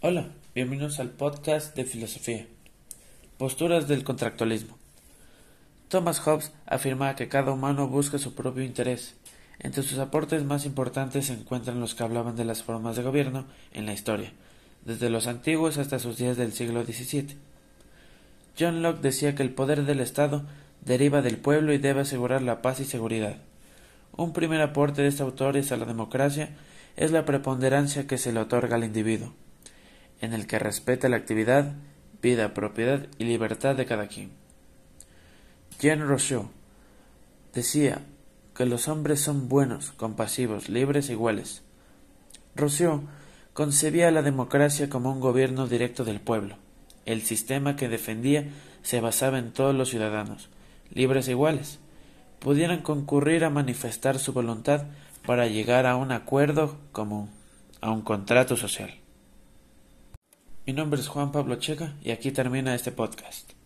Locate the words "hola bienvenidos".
0.00-1.00